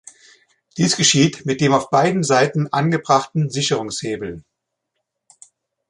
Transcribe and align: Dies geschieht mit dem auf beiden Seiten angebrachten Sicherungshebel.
Dies 0.77 0.95
geschieht 0.97 1.45
mit 1.45 1.61
dem 1.61 1.73
auf 1.73 1.91
beiden 1.91 2.23
Seiten 2.23 2.73
angebrachten 2.73 3.51
Sicherungshebel. 3.51 4.43